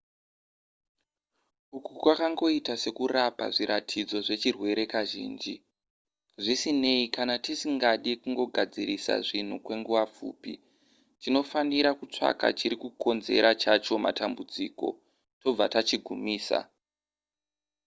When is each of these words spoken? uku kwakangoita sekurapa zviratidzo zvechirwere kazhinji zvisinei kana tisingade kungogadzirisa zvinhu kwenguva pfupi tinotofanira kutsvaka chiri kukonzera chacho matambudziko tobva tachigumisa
uku 1.77 1.91
kwakangoita 2.01 2.73
sekurapa 2.83 3.45
zviratidzo 3.55 4.17
zvechirwere 4.27 4.83
kazhinji 4.93 5.55
zvisinei 6.43 7.05
kana 7.15 7.35
tisingade 7.45 8.11
kungogadzirisa 8.21 9.13
zvinhu 9.27 9.57
kwenguva 9.65 10.05
pfupi 10.13 10.53
tinotofanira 11.21 11.91
kutsvaka 11.99 12.47
chiri 12.57 12.75
kukonzera 12.81 13.49
chacho 13.61 13.93
matambudziko 14.05 14.87
tobva 15.41 15.65
tachigumisa 15.73 16.59